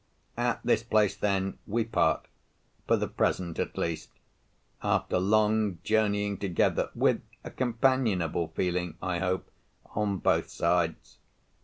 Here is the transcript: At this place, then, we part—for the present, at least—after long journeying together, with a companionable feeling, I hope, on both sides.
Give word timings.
At 0.39 0.61
this 0.63 0.81
place, 0.81 1.15
then, 1.15 1.59
we 1.67 1.83
part—for 1.83 2.97
the 2.97 3.07
present, 3.07 3.59
at 3.59 3.77
least—after 3.77 5.19
long 5.19 5.77
journeying 5.83 6.39
together, 6.39 6.89
with 6.95 7.21
a 7.43 7.51
companionable 7.51 8.47
feeling, 8.55 8.97
I 8.99 9.19
hope, 9.19 9.51
on 9.93 10.17
both 10.17 10.49
sides. 10.49 11.19